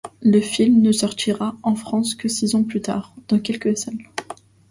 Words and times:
Le 0.23 0.39
film 0.41 0.81
ne 0.81 0.91
sortira 0.91 1.55
en 1.61 1.75
France 1.75 2.15
que 2.15 2.27
six 2.27 2.55
ans 2.55 2.63
plus 2.63 2.81
tard, 2.81 3.13
dans 3.27 3.37
quelques 3.39 3.77
salles. 3.77 4.09